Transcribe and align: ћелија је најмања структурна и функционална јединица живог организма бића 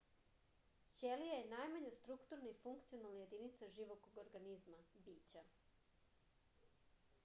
ћелија 0.99 1.35
је 1.41 1.49
најмања 1.51 1.91
структурна 1.97 2.49
и 2.53 2.57
функционална 2.63 3.21
јединица 3.25 3.69
живог 3.77 4.07
организма 4.23 4.83
бића 5.11 5.45